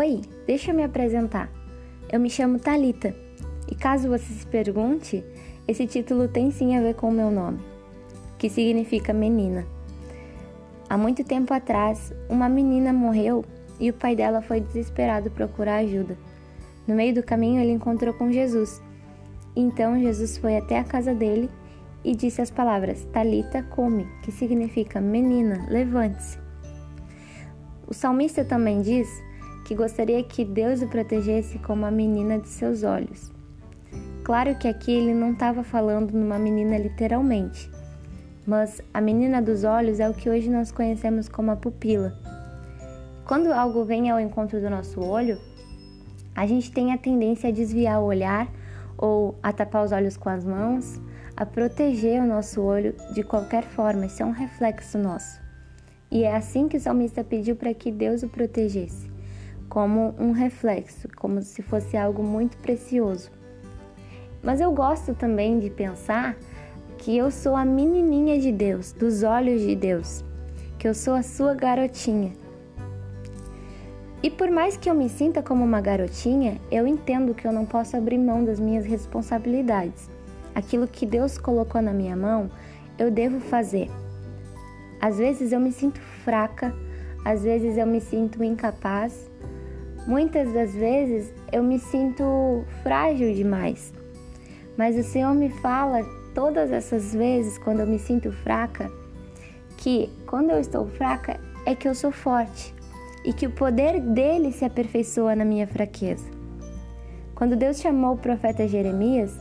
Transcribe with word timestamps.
Oi, 0.00 0.20
deixa 0.46 0.70
eu 0.70 0.76
me 0.76 0.84
apresentar. 0.84 1.50
Eu 2.08 2.20
me 2.20 2.30
chamo 2.30 2.60
Talita. 2.60 3.12
E 3.68 3.74
caso 3.74 4.08
você 4.08 4.32
se 4.32 4.46
pergunte, 4.46 5.24
esse 5.66 5.88
título 5.88 6.28
tem 6.28 6.52
sim 6.52 6.76
a 6.76 6.80
ver 6.80 6.94
com 6.94 7.08
o 7.08 7.12
meu 7.12 7.32
nome, 7.32 7.58
que 8.38 8.48
significa 8.48 9.12
menina. 9.12 9.66
Há 10.88 10.96
muito 10.96 11.24
tempo 11.24 11.52
atrás, 11.52 12.12
uma 12.28 12.48
menina 12.48 12.92
morreu 12.92 13.44
e 13.80 13.90
o 13.90 13.92
pai 13.92 14.14
dela 14.14 14.40
foi 14.40 14.60
desesperado 14.60 15.32
procurar 15.32 15.78
ajuda. 15.78 16.16
No 16.86 16.94
meio 16.94 17.12
do 17.12 17.22
caminho, 17.24 17.60
ele 17.60 17.72
encontrou 17.72 18.14
com 18.14 18.30
Jesus. 18.30 18.80
Então 19.56 19.98
Jesus 19.98 20.38
foi 20.38 20.58
até 20.58 20.78
a 20.78 20.84
casa 20.84 21.12
dele 21.12 21.50
e 22.04 22.14
disse 22.14 22.40
as 22.40 22.52
palavras 22.52 23.04
Talita 23.12 23.64
come, 23.64 24.06
que 24.22 24.30
significa 24.30 25.00
menina, 25.00 25.66
levante-se. 25.68 26.38
O 27.84 27.92
salmista 27.92 28.44
também 28.44 28.80
diz 28.80 29.08
que 29.68 29.74
gostaria 29.74 30.24
que 30.24 30.46
Deus 30.46 30.80
o 30.80 30.88
protegesse 30.88 31.58
como 31.58 31.84
a 31.84 31.90
menina 31.90 32.38
de 32.38 32.48
seus 32.48 32.82
olhos. 32.82 33.30
Claro 34.24 34.54
que 34.54 34.66
aqui 34.66 34.90
ele 34.90 35.12
não 35.12 35.32
estava 35.32 35.62
falando 35.62 36.12
numa 36.12 36.38
menina 36.38 36.78
literalmente, 36.78 37.70
mas 38.46 38.80
a 38.94 39.00
menina 39.02 39.42
dos 39.42 39.64
olhos 39.64 40.00
é 40.00 40.08
o 40.08 40.14
que 40.14 40.30
hoje 40.30 40.48
nós 40.48 40.72
conhecemos 40.72 41.28
como 41.28 41.50
a 41.50 41.56
pupila. 41.56 42.16
Quando 43.26 43.52
algo 43.52 43.84
vem 43.84 44.08
ao 44.08 44.18
encontro 44.18 44.58
do 44.58 44.70
nosso 44.70 45.02
olho, 45.02 45.38
a 46.34 46.46
gente 46.46 46.72
tem 46.72 46.94
a 46.94 46.96
tendência 46.96 47.50
a 47.50 47.52
desviar 47.52 48.00
o 48.00 48.06
olhar 48.06 48.50
ou 48.96 49.34
a 49.42 49.52
tapar 49.52 49.84
os 49.84 49.92
olhos 49.92 50.16
com 50.16 50.30
as 50.30 50.46
mãos, 50.46 50.98
a 51.36 51.44
proteger 51.44 52.22
o 52.22 52.26
nosso 52.26 52.62
olho 52.62 52.94
de 53.12 53.22
qualquer 53.22 53.64
forma, 53.64 54.06
isso 54.06 54.22
é 54.22 54.24
um 54.24 54.30
reflexo 54.30 54.96
nosso. 54.96 55.38
E 56.10 56.24
é 56.24 56.34
assim 56.34 56.68
que 56.68 56.78
o 56.78 56.80
salmista 56.80 57.22
pediu 57.22 57.54
para 57.54 57.74
que 57.74 57.92
Deus 57.92 58.22
o 58.22 58.30
protegesse, 58.30 59.17
como 59.68 60.14
um 60.18 60.32
reflexo, 60.32 61.08
como 61.16 61.42
se 61.42 61.62
fosse 61.62 61.96
algo 61.96 62.22
muito 62.22 62.56
precioso. 62.58 63.30
Mas 64.42 64.60
eu 64.60 64.72
gosto 64.72 65.14
também 65.14 65.58
de 65.58 65.68
pensar 65.70 66.36
que 66.96 67.16
eu 67.16 67.30
sou 67.30 67.54
a 67.54 67.64
menininha 67.64 68.38
de 68.38 68.50
Deus, 68.50 68.92
dos 68.92 69.22
olhos 69.22 69.60
de 69.60 69.74
Deus, 69.76 70.24
que 70.78 70.88
eu 70.88 70.94
sou 70.94 71.14
a 71.14 71.22
sua 71.22 71.54
garotinha. 71.54 72.32
E 74.22 74.30
por 74.30 74.50
mais 74.50 74.76
que 74.76 74.90
eu 74.90 74.94
me 74.94 75.08
sinta 75.08 75.42
como 75.42 75.64
uma 75.64 75.80
garotinha, 75.80 76.60
eu 76.72 76.86
entendo 76.86 77.34
que 77.34 77.46
eu 77.46 77.52
não 77.52 77.64
posso 77.64 77.96
abrir 77.96 78.18
mão 78.18 78.44
das 78.44 78.58
minhas 78.58 78.84
responsabilidades. 78.84 80.10
Aquilo 80.54 80.88
que 80.88 81.06
Deus 81.06 81.38
colocou 81.38 81.80
na 81.80 81.92
minha 81.92 82.16
mão, 82.16 82.50
eu 82.98 83.12
devo 83.12 83.38
fazer. 83.38 83.88
Às 85.00 85.18
vezes 85.18 85.52
eu 85.52 85.60
me 85.60 85.70
sinto 85.70 86.00
fraca, 86.00 86.74
às 87.24 87.44
vezes 87.44 87.76
eu 87.76 87.86
me 87.86 88.00
sinto 88.00 88.42
incapaz, 88.42 89.30
muitas 90.06 90.52
das 90.52 90.74
vezes 90.74 91.32
eu 91.52 91.62
me 91.62 91.78
sinto 91.78 92.64
frágil 92.82 93.34
demais. 93.34 93.92
Mas 94.76 94.96
o 94.96 95.02
Senhor 95.02 95.34
me 95.34 95.50
fala 95.50 96.02
todas 96.34 96.70
essas 96.70 97.12
vezes, 97.12 97.58
quando 97.58 97.80
eu 97.80 97.86
me 97.86 97.98
sinto 97.98 98.30
fraca, 98.30 98.90
que 99.76 100.10
quando 100.26 100.50
eu 100.50 100.60
estou 100.60 100.86
fraca 100.86 101.40
é 101.66 101.74
que 101.74 101.88
eu 101.88 101.94
sou 101.94 102.12
forte 102.12 102.74
e 103.24 103.32
que 103.32 103.46
o 103.46 103.50
poder 103.50 104.00
dele 104.00 104.52
se 104.52 104.64
aperfeiçoa 104.64 105.34
na 105.34 105.44
minha 105.44 105.66
fraqueza. 105.66 106.26
Quando 107.34 107.56
Deus 107.56 107.80
chamou 107.80 108.14
o 108.14 108.18
profeta 108.18 108.66
Jeremias, 108.66 109.36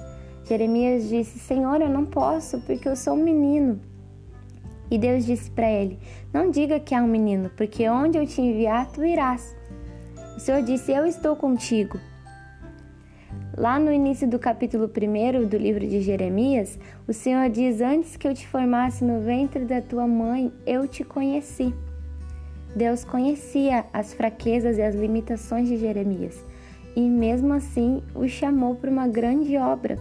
Jeremias 0.46 1.10
disse: 1.10 1.40
Senhor, 1.40 1.82
eu 1.82 1.90
não 1.90 2.06
posso 2.06 2.60
porque 2.62 2.88
eu 2.88 2.96
sou 2.96 3.14
um 3.14 3.24
menino. 3.24 3.80
E 4.90 4.98
Deus 4.98 5.26
disse 5.26 5.52
para 5.52 5.70
ele: 5.70 6.00
Não 6.32 6.50
diga 6.50 6.80
que 6.80 6.96
há 6.96 7.04
um 7.04 7.08
menino, 7.08 7.50
porque 7.58 7.90
onde 7.90 8.18
eu 8.18 8.26
te 8.26 8.42
enviar, 8.42 8.88
tu 8.92 9.04
irás. 9.04 9.56
O 10.38 10.40
Senhor 10.40 10.62
disse: 10.62 10.92
Eu 10.92 11.08
estou 11.08 11.36
contigo. 11.36 12.00
Lá 13.58 13.80
no 13.80 13.92
início 13.92 14.30
do 14.30 14.38
capítulo 14.38 14.86
1 14.86 15.48
do 15.48 15.58
livro 15.58 15.88
de 15.88 16.00
Jeremias, 16.00 16.78
o 17.08 17.12
Senhor 17.12 17.50
diz: 17.50 17.82
Antes 17.82 18.16
que 18.16 18.28
eu 18.28 18.36
te 18.36 18.48
formasse 18.48 19.04
no 19.04 19.20
ventre 19.20 19.66
da 19.66 19.82
tua 19.82 20.06
mãe, 20.06 20.54
eu 20.64 20.88
te 20.88 21.04
conheci. 21.04 21.74
Deus 22.76 23.04
conhecia 23.04 23.86
as 23.92 24.14
fraquezas 24.14 24.78
e 24.78 24.84
as 24.84 24.94
limitações 24.94 25.68
de 25.68 25.76
Jeremias 25.76 26.46
e, 26.96 27.02
mesmo 27.02 27.54
assim, 27.54 28.04
o 28.14 28.28
chamou 28.28 28.76
para 28.76 28.92
uma 28.92 29.08
grande 29.08 29.58
obra. 29.58 29.98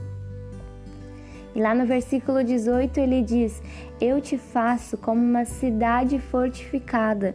E 1.54 1.58
lá 1.58 1.74
no 1.74 1.86
versículo 1.86 2.44
18 2.44 3.00
ele 3.00 3.22
diz: 3.22 3.62
Eu 3.98 4.20
te 4.20 4.36
faço 4.36 4.98
como 4.98 5.18
uma 5.18 5.46
cidade 5.46 6.18
fortificada, 6.18 7.34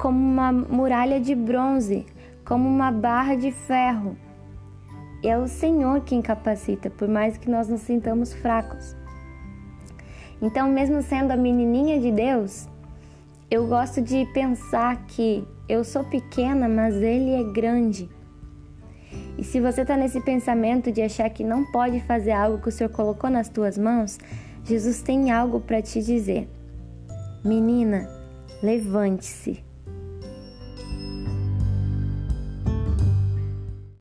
como 0.00 0.18
uma 0.18 0.50
muralha 0.50 1.20
de 1.20 1.34
bronze, 1.34 2.06
como 2.42 2.66
uma 2.66 2.90
barra 2.90 3.34
de 3.34 3.52
ferro. 3.52 4.16
É 5.22 5.36
o 5.36 5.46
Senhor 5.46 6.00
quem 6.00 6.22
capacita, 6.22 6.88
por 6.88 7.06
mais 7.06 7.36
que 7.36 7.50
nós 7.50 7.68
nos 7.68 7.82
sintamos 7.82 8.32
fracos. 8.32 8.96
Então, 10.40 10.70
mesmo 10.70 11.02
sendo 11.02 11.32
a 11.32 11.36
menininha 11.36 12.00
de 12.00 12.10
Deus, 12.10 12.66
eu 13.50 13.66
gosto 13.66 14.00
de 14.00 14.24
pensar 14.32 15.04
que 15.06 15.46
eu 15.68 15.84
sou 15.84 16.02
pequena, 16.02 16.66
mas 16.66 16.94
Ele 16.94 17.34
é 17.34 17.52
grande. 17.52 18.08
E 19.36 19.44
se 19.44 19.60
você 19.60 19.82
está 19.82 19.98
nesse 19.98 20.22
pensamento 20.22 20.90
de 20.90 21.02
achar 21.02 21.28
que 21.28 21.44
não 21.44 21.70
pode 21.70 22.00
fazer 22.00 22.32
algo 22.32 22.62
que 22.62 22.70
o 22.70 22.72
Senhor 22.72 22.88
colocou 22.88 23.28
nas 23.28 23.50
tuas 23.50 23.76
mãos, 23.76 24.18
Jesus 24.64 25.02
tem 25.02 25.30
algo 25.30 25.60
para 25.60 25.82
te 25.82 26.02
dizer. 26.02 26.48
Menina, 27.44 28.08
levante-se. 28.62 29.68